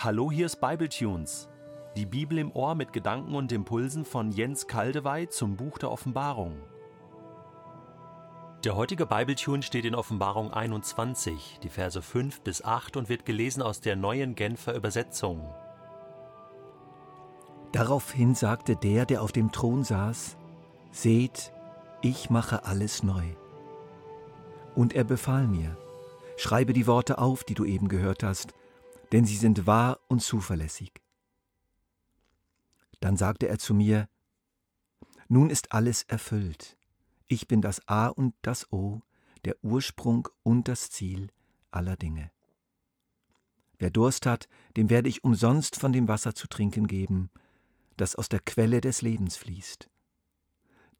Hallo, 0.00 0.30
hier 0.30 0.46
ist 0.46 0.60
Bibletunes. 0.60 1.48
Die 1.96 2.06
Bibel 2.06 2.38
im 2.38 2.52
Ohr 2.52 2.76
mit 2.76 2.92
Gedanken 2.92 3.34
und 3.34 3.50
Impulsen 3.50 4.04
von 4.04 4.30
Jens 4.30 4.68
Kaldewey 4.68 5.28
zum 5.28 5.56
Buch 5.56 5.76
der 5.76 5.90
Offenbarung. 5.90 6.54
Der 8.62 8.76
heutige 8.76 9.06
Bibletune 9.06 9.62
steht 9.62 9.84
in 9.84 9.96
Offenbarung 9.96 10.52
21, 10.52 11.58
die 11.64 11.68
Verse 11.68 12.00
5 12.00 12.42
bis 12.42 12.62
8 12.62 12.96
und 12.96 13.08
wird 13.08 13.26
gelesen 13.26 13.60
aus 13.60 13.80
der 13.80 13.96
neuen 13.96 14.36
Genfer 14.36 14.76
Übersetzung. 14.76 15.52
Daraufhin 17.72 18.36
sagte 18.36 18.76
der, 18.76 19.04
der 19.04 19.20
auf 19.20 19.32
dem 19.32 19.50
Thron 19.50 19.82
saß, 19.82 20.36
Seht, 20.92 21.52
ich 22.02 22.30
mache 22.30 22.64
alles 22.66 23.02
neu. 23.02 23.24
Und 24.76 24.92
er 24.92 25.02
befahl 25.02 25.48
mir, 25.48 25.76
schreibe 26.36 26.72
die 26.72 26.86
Worte 26.86 27.18
auf, 27.18 27.42
die 27.42 27.54
du 27.54 27.64
eben 27.64 27.88
gehört 27.88 28.22
hast, 28.22 28.54
denn 29.12 29.24
sie 29.24 29.36
sind 29.36 29.66
wahr 29.66 30.00
und 30.08 30.20
zuverlässig. 30.20 30.92
Dann 33.00 33.16
sagte 33.16 33.48
er 33.48 33.58
zu 33.58 33.74
mir, 33.74 34.08
Nun 35.28 35.50
ist 35.50 35.72
alles 35.72 36.02
erfüllt. 36.04 36.76
Ich 37.26 37.46
bin 37.46 37.60
das 37.60 37.86
A 37.86 38.08
und 38.08 38.34
das 38.42 38.72
O, 38.72 39.02
der 39.44 39.56
Ursprung 39.62 40.28
und 40.42 40.68
das 40.68 40.90
Ziel 40.90 41.28
aller 41.70 41.96
Dinge. 41.96 42.30
Wer 43.78 43.90
Durst 43.90 44.26
hat, 44.26 44.48
dem 44.76 44.90
werde 44.90 45.08
ich 45.08 45.22
umsonst 45.22 45.76
von 45.76 45.92
dem 45.92 46.08
Wasser 46.08 46.34
zu 46.34 46.48
trinken 46.48 46.86
geben, 46.86 47.30
das 47.96 48.16
aus 48.16 48.28
der 48.28 48.40
Quelle 48.40 48.80
des 48.80 49.02
Lebens 49.02 49.36
fließt. 49.36 49.88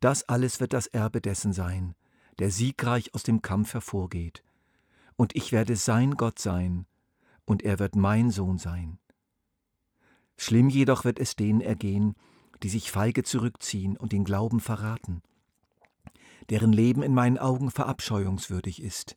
Das 0.01 0.29
alles 0.29 0.61
wird 0.61 0.73
das 0.73 0.87
Erbe 0.87 1.21
dessen 1.21 1.53
sein, 1.53 1.95
der 2.39 2.51
siegreich 2.51 3.15
aus 3.15 3.25
dem 3.25 3.43
Kampf 3.43 3.75
hervorgeht. 3.75 4.45
Und 5.17 5.35
ich 5.35 5.51
werde 5.51 5.75
sein 5.75 6.13
Gott 6.13 6.39
sein, 6.39 6.87
und 7.49 7.63
er 7.63 7.79
wird 7.79 7.97
mein 7.97 8.31
Sohn 8.31 8.59
sein. 8.59 8.99
Schlimm 10.37 10.69
jedoch 10.69 11.05
wird 11.05 11.19
es 11.19 11.35
denen 11.35 11.63
ergehen, 11.63 12.15
die 12.63 12.69
sich 12.69 12.91
feige 12.91 13.23
zurückziehen 13.23 13.97
und 13.97 14.13
den 14.13 14.25
Glauben 14.25 14.61
verraten, 14.61 15.23
deren 16.51 16.73
Leben 16.73 17.03
in 17.03 17.15
meinen 17.15 17.39
Augen 17.39 17.71
verabscheuungswürdig 17.71 18.83
ist, 18.83 19.17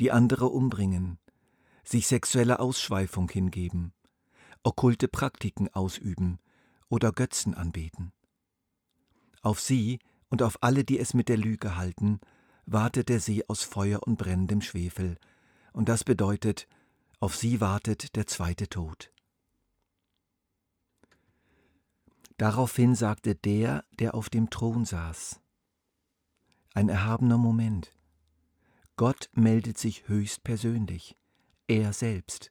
die 0.00 0.10
andere 0.10 0.48
umbringen, 0.48 1.18
sich 1.84 2.06
sexueller 2.06 2.58
Ausschweifung 2.58 3.28
hingeben, 3.28 3.92
okkulte 4.62 5.08
Praktiken 5.08 5.68
ausüben 5.74 6.38
oder 6.88 7.12
Götzen 7.12 7.54
anbeten. 7.54 8.12
Auf 9.42 9.60
sie 9.60 9.98
und 10.30 10.42
auf 10.42 10.56
alle, 10.62 10.84
die 10.84 10.98
es 10.98 11.12
mit 11.12 11.28
der 11.28 11.36
Lüge 11.36 11.76
halten, 11.76 12.18
wartet 12.64 13.10
der 13.10 13.20
See 13.20 13.44
aus 13.46 13.62
Feuer 13.62 14.02
und 14.02 14.16
brennendem 14.16 14.62
Schwefel, 14.62 15.18
und 15.74 15.90
das 15.90 16.04
bedeutet, 16.04 16.66
auf 17.22 17.36
sie 17.36 17.60
wartet 17.60 18.16
der 18.16 18.26
zweite 18.26 18.68
Tod. 18.68 19.12
Daraufhin 22.36 22.96
sagte 22.96 23.36
der, 23.36 23.84
der 23.92 24.16
auf 24.16 24.28
dem 24.28 24.50
Thron 24.50 24.84
saß, 24.84 25.40
ein 26.74 26.88
erhabener 26.88 27.38
Moment. 27.38 27.92
Gott 28.96 29.30
meldet 29.34 29.78
sich 29.78 30.08
höchst 30.08 30.42
persönlich, 30.42 31.16
er 31.68 31.92
selbst. 31.92 32.50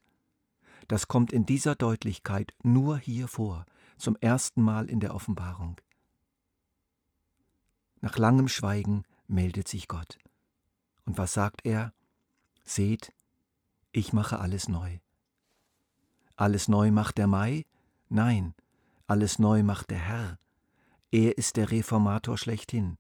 Das 0.88 1.10
kommt 1.10 1.34
in 1.34 1.46
dieser 1.46 1.76
Deutlichkeit 1.76 2.54
nur 2.64 2.98
hier 2.98 3.28
vor, 3.28 3.66
zum 3.98 4.16
ersten 4.22 4.62
Mal 4.62 4.90
in 4.90 5.02
der 5.02 5.14
Offenbarung. 5.14 5.82
Nach 8.00 8.18
langem 8.18 8.48
Schweigen 8.48 9.04
meldet 9.28 9.68
sich 9.68 9.90
Gott. 9.90 10.18
Und 11.04 11.18
was 11.18 11.34
sagt 11.34 11.66
er? 11.66 11.94
Seht, 12.64 13.12
ich 13.92 14.14
mache 14.14 14.40
alles 14.40 14.68
neu. 14.68 15.00
Alles 16.36 16.68
neu 16.68 16.92
macht 16.92 17.18
der 17.18 17.28
Mai? 17.28 17.66
Nein, 18.10 18.54
alles 19.08 19.40
neu 19.40 19.64
macht 19.64 19.92
der 19.92 20.00
Herr. 20.00 20.40
Er 21.12 21.38
ist 21.38 21.58
der 21.58 21.72
Reformator 21.72 22.38
schlechthin. 22.38 22.98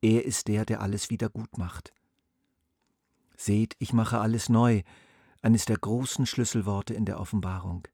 Er 0.00 0.24
ist 0.24 0.48
der, 0.48 0.64
der 0.64 0.80
alles 0.80 1.10
wieder 1.10 1.28
gut 1.28 1.58
macht. 1.58 1.92
Seht, 3.36 3.76
ich 3.78 3.92
mache 3.92 4.20
alles 4.20 4.48
neu, 4.48 4.82
eines 5.42 5.64
der 5.64 5.76
großen 5.76 6.26
Schlüsselworte 6.26 6.94
in 6.94 7.04
der 7.04 7.20
Offenbarung. 7.20 7.86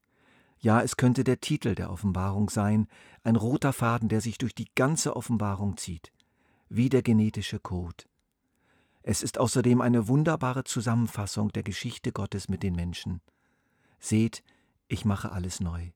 Ja, 0.60 0.80
es 0.82 0.96
könnte 0.96 1.24
der 1.24 1.40
Titel 1.40 1.74
der 1.74 1.90
Offenbarung 1.90 2.50
sein, 2.50 2.88
ein 3.22 3.36
roter 3.36 3.72
Faden, 3.72 4.08
der 4.08 4.20
sich 4.20 4.38
durch 4.38 4.54
die 4.54 4.68
ganze 4.74 5.16
Offenbarung 5.16 5.76
zieht, 5.76 6.12
wie 6.68 6.88
der 6.88 7.02
genetische 7.02 7.58
Code. 7.58 8.04
Es 9.10 9.22
ist 9.22 9.38
außerdem 9.38 9.80
eine 9.80 10.06
wunderbare 10.06 10.64
Zusammenfassung 10.64 11.50
der 11.50 11.62
Geschichte 11.62 12.12
Gottes 12.12 12.50
mit 12.50 12.62
den 12.62 12.74
Menschen. 12.74 13.22
Seht, 13.98 14.44
ich 14.86 15.06
mache 15.06 15.32
alles 15.32 15.60
neu. 15.60 15.92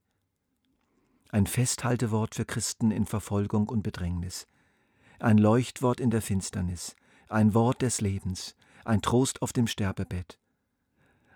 Ein 1.28 1.47
Festhaltewort 1.47 2.34
für 2.34 2.47
Christen 2.47 2.91
in 2.91 3.05
Verfolgung 3.05 3.69
und 3.69 3.83
Bedrängnis. 3.83 4.47
Ein 5.19 5.37
Leuchtwort 5.37 6.01
in 6.01 6.09
der 6.09 6.22
Finsternis. 6.22 6.97
Ein 7.28 7.53
Wort 7.53 7.83
des 7.83 8.01
Lebens. 8.01 8.56
Ein 8.83 9.03
Trost 9.03 9.43
auf 9.43 9.53
dem 9.53 9.67
Sterbebett. 9.67 10.39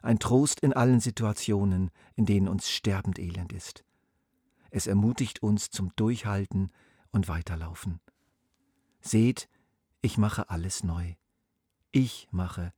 Ein 0.01 0.19
Trost 0.19 0.61
in 0.61 0.73
allen 0.73 1.01
Situationen, 1.01 1.91
in 2.15 2.25
denen 2.25 2.49
uns 2.49 2.71
sterbend 2.71 3.19
elend 3.19 3.53
ist. 3.53 3.85
Es 4.71 4.87
ermutigt 4.87 5.43
uns 5.43 5.69
zum 5.69 5.95
Durchhalten 5.95 6.73
und 7.11 7.29
Weiterlaufen. 7.29 8.01
Seht, 9.03 9.51
ich 10.01 10.17
mache 10.17 10.49
alles 10.49 10.83
neu. 10.83 11.17
Ich 11.93 12.29
mache, 12.31 12.73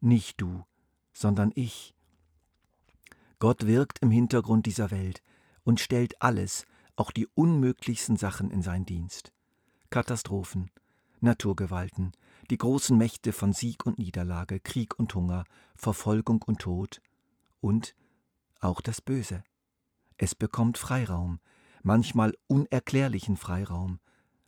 nicht 0.00 0.40
du, 0.40 0.64
sondern 1.12 1.52
ich. 1.54 1.94
Gott 3.38 3.66
wirkt 3.66 4.00
im 4.00 4.10
Hintergrund 4.10 4.66
dieser 4.66 4.90
Welt 4.90 5.22
und 5.64 5.80
stellt 5.80 6.20
alles, 6.22 6.66
auch 6.96 7.10
die 7.10 7.26
unmöglichsten 7.34 8.16
Sachen 8.16 8.50
in 8.50 8.62
seinen 8.62 8.84
Dienst. 8.84 9.32
Katastrophen, 9.88 10.70
Naturgewalten, 11.20 12.12
die 12.50 12.58
großen 12.58 12.96
Mächte 12.96 13.32
von 13.32 13.52
Sieg 13.52 13.86
und 13.86 13.98
Niederlage, 13.98 14.60
Krieg 14.60 14.98
und 14.98 15.14
Hunger, 15.14 15.44
Verfolgung 15.76 16.42
und 16.42 16.60
Tod 16.60 17.00
und 17.60 17.94
auch 18.60 18.80
das 18.80 19.00
Böse. 19.00 19.42
Es 20.16 20.34
bekommt 20.34 20.76
Freiraum, 20.76 21.40
manchmal 21.82 22.34
unerklärlichen 22.46 23.36
Freiraum. 23.36 24.00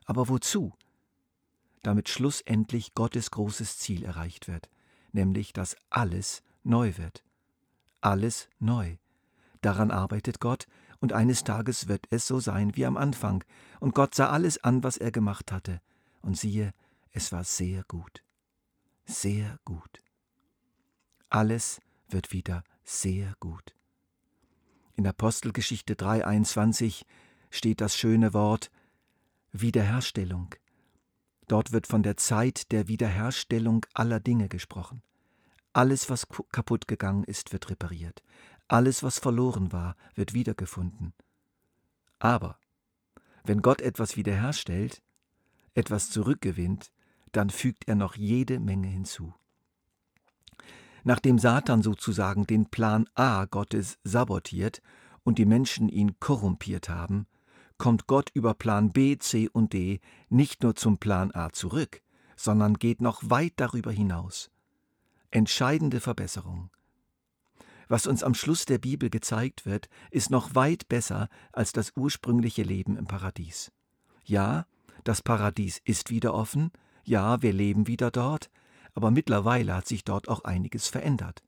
Aber 0.04 0.28
wozu? 0.28 0.74
Damit 1.82 2.08
schlussendlich 2.08 2.94
Gottes 2.94 3.30
großes 3.30 3.78
Ziel 3.78 4.04
erreicht 4.04 4.48
wird, 4.48 4.70
nämlich 5.12 5.52
dass 5.52 5.76
alles 5.90 6.42
neu 6.62 6.96
wird. 6.96 7.24
Alles 8.00 8.48
neu. 8.58 8.96
Daran 9.60 9.90
arbeitet 9.90 10.40
Gott, 10.40 10.66
und 11.00 11.12
eines 11.12 11.42
Tages 11.42 11.88
wird 11.88 12.06
es 12.10 12.26
so 12.28 12.38
sein 12.38 12.76
wie 12.76 12.86
am 12.86 12.96
Anfang, 12.96 13.44
und 13.80 13.94
Gott 13.94 14.14
sah 14.14 14.30
alles 14.30 14.62
an, 14.62 14.84
was 14.84 14.96
er 14.96 15.10
gemacht 15.10 15.50
hatte, 15.50 15.80
und 16.20 16.38
siehe, 16.38 16.72
es 17.10 17.32
war 17.32 17.44
sehr 17.44 17.82
gut. 17.84 18.22
Sehr 19.04 19.58
gut. 19.64 20.02
Alles 21.28 21.80
wird 22.08 22.32
wieder 22.32 22.62
sehr 22.84 23.34
gut. 23.40 23.74
In 24.94 25.06
Apostelgeschichte 25.06 25.94
3.21 25.94 27.04
steht 27.50 27.80
das 27.80 27.96
schöne 27.96 28.32
Wort 28.32 28.70
Wiederherstellung. 29.50 30.54
Dort 31.52 31.70
wird 31.70 31.86
von 31.86 32.02
der 32.02 32.16
Zeit 32.16 32.72
der 32.72 32.88
Wiederherstellung 32.88 33.84
aller 33.92 34.20
Dinge 34.20 34.48
gesprochen. 34.48 35.02
Alles, 35.74 36.08
was 36.08 36.26
kaputt 36.50 36.88
gegangen 36.88 37.24
ist, 37.24 37.52
wird 37.52 37.68
repariert. 37.68 38.22
Alles, 38.68 39.02
was 39.02 39.18
verloren 39.18 39.70
war, 39.70 39.94
wird 40.14 40.32
wiedergefunden. 40.32 41.12
Aber 42.18 42.58
wenn 43.44 43.60
Gott 43.60 43.82
etwas 43.82 44.16
wiederherstellt, 44.16 45.02
etwas 45.74 46.08
zurückgewinnt, 46.08 46.90
dann 47.32 47.50
fügt 47.50 47.86
er 47.86 47.96
noch 47.96 48.16
jede 48.16 48.58
Menge 48.58 48.88
hinzu. 48.88 49.34
Nachdem 51.04 51.38
Satan 51.38 51.82
sozusagen 51.82 52.46
den 52.46 52.70
Plan 52.70 53.06
A 53.14 53.44
Gottes 53.44 53.98
sabotiert 54.04 54.80
und 55.22 55.36
die 55.36 55.44
Menschen 55.44 55.90
ihn 55.90 56.18
korrumpiert 56.18 56.88
haben, 56.88 57.26
kommt 57.82 58.06
Gott 58.06 58.30
über 58.32 58.54
Plan 58.54 58.92
B, 58.92 59.18
C 59.18 59.48
und 59.48 59.72
D 59.72 59.98
nicht 60.28 60.62
nur 60.62 60.76
zum 60.76 60.98
Plan 60.98 61.34
A 61.34 61.50
zurück, 61.50 62.00
sondern 62.36 62.74
geht 62.74 63.00
noch 63.00 63.28
weit 63.28 63.54
darüber 63.56 63.90
hinaus. 63.90 64.52
Entscheidende 65.32 65.98
Verbesserung. 65.98 66.70
Was 67.88 68.06
uns 68.06 68.22
am 68.22 68.34
Schluss 68.34 68.66
der 68.66 68.78
Bibel 68.78 69.10
gezeigt 69.10 69.66
wird, 69.66 69.88
ist 70.12 70.30
noch 70.30 70.54
weit 70.54 70.88
besser 70.88 71.28
als 71.50 71.72
das 71.72 71.90
ursprüngliche 71.96 72.62
Leben 72.62 72.96
im 72.96 73.06
Paradies. 73.06 73.72
Ja, 74.22 74.64
das 75.02 75.20
Paradies 75.20 75.80
ist 75.84 76.08
wieder 76.08 76.34
offen, 76.34 76.70
ja, 77.02 77.42
wir 77.42 77.52
leben 77.52 77.88
wieder 77.88 78.12
dort, 78.12 78.48
aber 78.94 79.10
mittlerweile 79.10 79.74
hat 79.74 79.88
sich 79.88 80.04
dort 80.04 80.28
auch 80.28 80.44
einiges 80.44 80.86
verändert. 80.86 81.42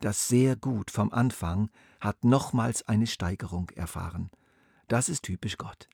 Das 0.00 0.26
sehr 0.26 0.56
gut 0.56 0.90
vom 0.90 1.12
Anfang 1.12 1.70
hat 2.00 2.24
nochmals 2.24 2.88
eine 2.88 3.06
Steigerung 3.06 3.70
erfahren. 3.76 4.30
Das 4.90 5.08
ist 5.08 5.22
typisch 5.22 5.56
Gott. 5.56 5.88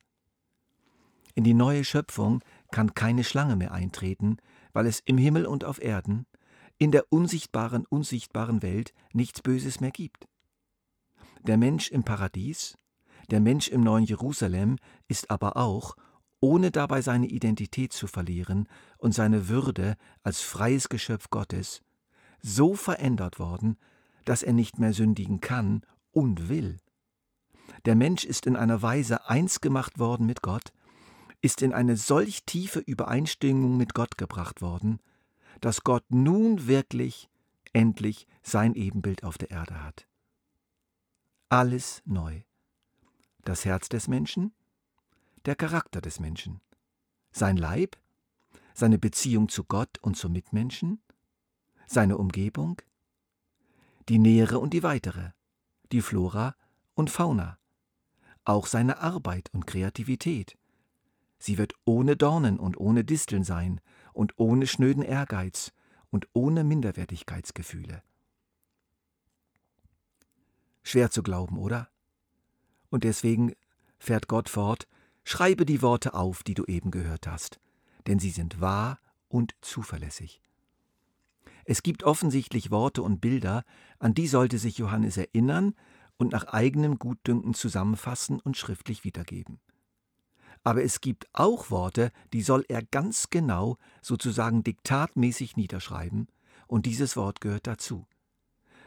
In 1.35 1.45
die 1.45 1.53
neue 1.53 1.85
Schöpfung 1.85 2.43
kann 2.71 2.95
keine 2.95 3.25
Schlange 3.25 3.55
mehr 3.55 3.73
eintreten, 3.73 4.39
weil 4.73 4.87
es 4.87 5.01
im 5.01 5.19
Himmel 5.19 5.45
und 5.45 5.67
auf 5.67 5.83
Erden, 5.83 6.27
in 6.79 6.93
der 6.93 7.13
unsichtbaren, 7.13 7.85
unsichtbaren 7.85 8.63
Welt 8.63 8.95
nichts 9.13 9.43
Böses 9.43 9.81
mehr 9.81 9.91
gibt. 9.91 10.27
Der 11.43 11.59
Mensch 11.59 11.91
im 11.91 12.05
Paradies, 12.05 12.79
der 13.31 13.41
Mensch 13.41 13.69
im 13.69 13.83
neuen 13.83 14.07
Jerusalem 14.07 14.79
ist 15.09 15.31
aber 15.31 15.59
auch, 15.59 15.95
ohne 16.41 16.71
dabei 16.71 17.03
seine 17.03 17.27
Identität 17.27 17.93
zu 17.93 18.07
verlieren 18.07 18.67
und 18.97 19.13
seine 19.13 19.49
Würde 19.49 19.99
als 20.23 20.41
freies 20.41 20.89
Geschöpf 20.89 21.29
Gottes, 21.29 21.83
so 22.41 22.75
verändert 22.75 23.39
worden, 23.39 23.77
dass 24.25 24.43
er 24.43 24.55
nicht 24.55 24.79
mehr 24.79 24.95
sündigen 24.95 25.41
kann 25.41 25.83
und 26.13 26.49
will. 26.49 26.79
Der 27.85 27.95
Mensch 27.95 28.25
ist 28.25 28.47
in 28.47 28.57
einer 28.57 28.83
Weise 28.83 29.29
eins 29.29 29.61
gemacht 29.61 29.99
worden 29.99 30.27
mit 30.27 30.43
Gott, 30.43 30.73
ist 31.41 31.63
in 31.63 31.73
eine 31.73 31.97
solch 31.97 32.45
tiefe 32.45 32.81
Übereinstimmung 32.81 33.77
mit 33.77 33.95
Gott 33.95 34.19
gebracht 34.19 34.63
worden, 34.63 35.01
dass 35.61 35.85
Gott 35.85 36.05
nun 36.09 36.67
wirklich 36.67 37.29
endlich 37.73 38.27
sein 38.43 38.75
Ebenbild 38.75 39.23
auf 39.25 39.39
der 39.39 39.51
Erde 39.51 39.83
hat. 39.83 40.07
Alles 41.49 42.03
neu. 42.05 42.43
Das 43.45 43.65
Herz 43.65 43.89
des 43.89 44.09
Menschen, 44.09 44.53
der 45.45 45.55
Charakter 45.55 46.01
des 46.01 46.19
Menschen, 46.19 46.61
sein 47.31 47.57
Leib, 47.57 47.97
seine 48.75 48.99
Beziehung 48.99 49.49
zu 49.49 49.65
Gott 49.65 49.99
und 50.01 50.17
zu 50.17 50.29
Mitmenschen, 50.29 51.01
seine 51.87 52.19
Umgebung, 52.19 52.83
die 54.09 54.19
nähere 54.19 54.59
und 54.59 54.75
die 54.75 54.83
weitere, 54.83 55.31
die 55.93 56.03
Flora 56.03 56.57
und 56.97 57.11
Fauna, 57.11 57.59
auch 58.45 58.67
seine 58.67 58.99
Arbeit 58.99 59.51
und 59.53 59.67
Kreativität. 59.67 60.59
Sie 61.39 61.59
wird 61.59 61.75
ohne 61.85 62.17
Dornen 62.17 62.59
und 62.59 62.79
ohne 62.79 63.05
Disteln 63.05 63.45
sein 63.45 63.81
und 64.13 64.33
ohne 64.39 64.67
schnöden 64.67 65.03
Ehrgeiz 65.03 65.73
und 66.11 66.27
ohne 66.33 66.65
Minderwertigkeitsgefühle. 66.65 68.03
Schwer 70.83 71.11
zu 71.11 71.23
glauben, 71.23 71.59
oder? 71.59 71.89
Und 72.89 73.05
deswegen 73.05 73.53
fährt 73.99 74.27
Gott 74.27 74.49
fort, 74.49 74.89
schreibe 75.25 75.67
die 75.67 75.83
Worte 75.83 76.15
auf, 76.15 76.43
die 76.43 76.55
du 76.55 76.65
eben 76.65 76.91
gehört 76.91 77.27
hast, 77.27 77.61
denn 78.07 78.19
sie 78.19 78.31
sind 78.31 78.61
wahr 78.61 78.99
und 79.29 79.55
zuverlässig. 79.61 80.41
Es 81.67 81.83
gibt 81.83 82.05
offensichtlich 82.05 82.71
Worte 82.71 83.03
und 83.03 83.21
Bilder, 83.21 83.65
an 83.99 84.15
die 84.15 84.29
sollte 84.29 84.59
sich 84.59 84.79
Johannes 84.79 85.17
erinnern 85.17 85.75
und 86.19 86.33
nach 86.33 86.45
eigenem 86.45 86.99
Gutdünken 86.99 87.55
zusammenfassen 87.55 88.41
und 88.41 88.57
schriftlich 88.57 89.05
wiedergeben. 89.05 89.61
Aber 90.65 90.83
es 90.83 91.01
gibt 91.01 91.29
auch 91.33 91.71
Worte, 91.71 92.11
die 92.33 92.43
soll 92.43 92.65
er 92.69 92.83
ganz 92.83 93.31
genau, 93.31 93.79
sozusagen 94.03 94.65
diktatmäßig 94.65 95.57
niederschreiben, 95.57 96.29
und 96.67 96.87
dieses 96.87 97.17
Wort 97.17 97.41
gehört 97.41 97.67
dazu. 97.67 98.07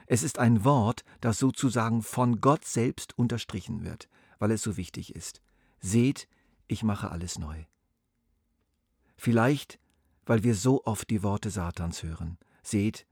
Es 0.05 0.23
ist 0.23 0.39
ein 0.39 0.65
Wort, 0.65 1.03
das 1.21 1.39
sozusagen 1.39 2.01
von 2.01 2.41
Gott 2.41 2.65
selbst 2.65 3.17
unterstrichen 3.17 3.85
wird, 3.85 4.09
weil 4.39 4.51
es 4.51 4.61
so 4.61 4.75
wichtig 4.75 5.15
ist. 5.15 5.41
Seht, 5.79 6.27
ich 6.67 6.83
mache 6.83 7.11
alles 7.11 7.39
neu. 7.39 7.63
Vielleicht, 9.15 9.79
weil 10.25 10.43
wir 10.43 10.55
so 10.55 10.83
oft 10.85 11.09
die 11.09 11.23
Worte 11.23 11.49
Satans 11.49 12.03
hören. 12.03 12.37
Seht, 12.63 13.05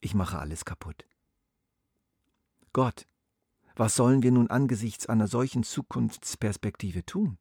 ich 0.00 0.14
mache 0.14 0.38
alles 0.38 0.64
kaputt. 0.64 1.06
Gott, 2.72 3.06
was 3.74 3.96
sollen 3.96 4.22
wir 4.22 4.32
nun 4.32 4.48
angesichts 4.48 5.06
einer 5.06 5.28
solchen 5.28 5.62
Zukunftsperspektive 5.62 7.04
tun? 7.04 7.38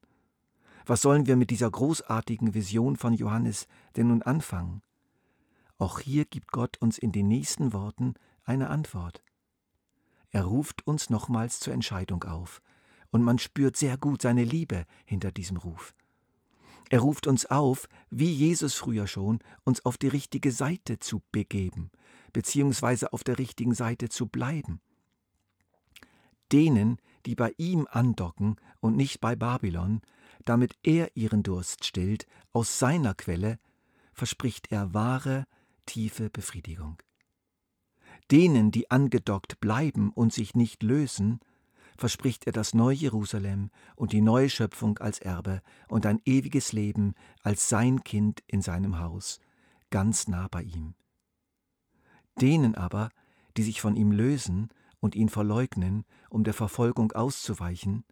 Was 0.85 1.01
sollen 1.01 1.27
wir 1.27 1.35
mit 1.35 1.49
dieser 1.49 1.69
großartigen 1.69 2.53
Vision 2.53 2.95
von 2.95 3.13
Johannes 3.13 3.67
denn 3.95 4.07
nun 4.07 4.23
anfangen? 4.23 4.81
Auch 5.77 5.99
hier 5.99 6.25
gibt 6.25 6.51
Gott 6.51 6.77
uns 6.79 6.97
in 6.97 7.11
den 7.11 7.27
nächsten 7.27 7.73
Worten 7.73 8.15
eine 8.43 8.69
Antwort. 8.69 9.23
Er 10.29 10.45
ruft 10.45 10.87
uns 10.87 11.09
nochmals 11.09 11.59
zur 11.59 11.73
Entscheidung 11.73 12.23
auf, 12.23 12.61
und 13.11 13.23
man 13.23 13.39
spürt 13.39 13.75
sehr 13.75 13.97
gut 13.97 14.21
seine 14.21 14.45
Liebe 14.45 14.85
hinter 15.05 15.31
diesem 15.31 15.57
Ruf. 15.57 15.93
Er 16.89 16.99
ruft 16.99 17.27
uns 17.27 17.45
auf, 17.45 17.87
wie 18.09 18.31
Jesus 18.31 18.75
früher 18.75 19.07
schon, 19.07 19.39
uns 19.63 19.85
auf 19.85 19.97
die 19.97 20.07
richtige 20.07 20.51
Seite 20.51 20.99
zu 20.99 21.21
begeben, 21.31 21.89
beziehungsweise 22.33 23.13
auf 23.13 23.23
der 23.23 23.37
richtigen 23.37 23.73
Seite 23.73 24.09
zu 24.09 24.27
bleiben. 24.27 24.81
Denen, 26.51 26.97
die 27.25 27.35
bei 27.35 27.53
ihm 27.57 27.87
andocken 27.89 28.57
und 28.79 28.97
nicht 28.97 29.21
bei 29.21 29.35
Babylon, 29.35 30.01
damit 30.45 30.75
er 30.83 31.15
ihren 31.15 31.43
Durst 31.43 31.85
stillt, 31.85 32.25
aus 32.51 32.79
seiner 32.79 33.13
Quelle, 33.13 33.59
verspricht 34.13 34.71
er 34.71 34.93
wahre, 34.93 35.45
tiefe 35.85 36.29
Befriedigung 36.29 36.97
denen, 38.31 38.71
die 38.71 38.89
angedockt 38.89 39.59
bleiben 39.59 40.11
und 40.11 40.33
sich 40.33 40.55
nicht 40.55 40.83
lösen, 40.83 41.39
verspricht 41.97 42.47
er 42.47 42.53
das 42.53 42.73
neue 42.73 42.95
Jerusalem 42.95 43.69
und 43.95 44.13
die 44.13 44.21
neue 44.21 44.49
Schöpfung 44.49 44.97
als 44.99 45.19
Erbe 45.19 45.61
und 45.87 46.05
ein 46.05 46.21
ewiges 46.25 46.71
Leben 46.71 47.13
als 47.43 47.69
sein 47.69 48.03
Kind 48.03 48.41
in 48.47 48.61
seinem 48.61 48.99
Haus, 48.99 49.39
ganz 49.89 50.27
nah 50.27 50.47
bei 50.47 50.63
ihm. 50.63 50.95
Denen 52.39 52.75
aber, 52.75 53.09
die 53.57 53.63
sich 53.63 53.81
von 53.81 53.95
ihm 53.95 54.11
lösen 54.11 54.69
und 55.01 55.15
ihn 55.15 55.27
verleugnen, 55.27 56.05
um 56.29 56.45
der 56.45 56.53
Verfolgung 56.53 57.11
auszuweichen, 57.11 58.05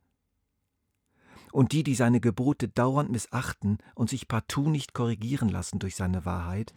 und 1.52 1.72
die, 1.72 1.82
die 1.82 1.96
seine 1.96 2.20
Gebote 2.20 2.68
dauernd 2.68 3.10
missachten 3.10 3.80
und 3.96 4.10
sich 4.10 4.28
partout 4.28 4.70
nicht 4.70 4.94
korrigieren 4.94 5.50
lassen 5.50 5.80
durch 5.80 5.96
seine 5.96 6.24
Wahrheit, 6.26 6.76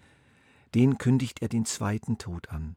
den 0.74 0.96
kündigt 0.96 1.42
er 1.42 1.48
den 1.48 1.66
zweiten 1.66 2.16
Tod 2.16 2.48
an 2.48 2.76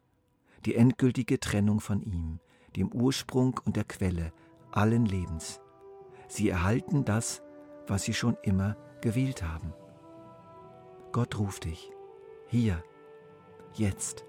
die 0.65 0.75
endgültige 0.75 1.39
Trennung 1.39 1.79
von 1.79 2.01
ihm, 2.01 2.39
dem 2.75 2.91
Ursprung 2.91 3.59
und 3.65 3.75
der 3.75 3.83
Quelle 3.83 4.33
allen 4.71 5.05
Lebens. 5.05 5.61
Sie 6.27 6.49
erhalten 6.49 7.05
das, 7.05 7.41
was 7.87 8.03
sie 8.03 8.13
schon 8.13 8.35
immer 8.41 8.75
gewählt 9.01 9.43
haben. 9.43 9.73
Gott 11.11 11.37
ruft 11.37 11.65
dich, 11.65 11.91
hier, 12.47 12.83
jetzt. 13.75 14.25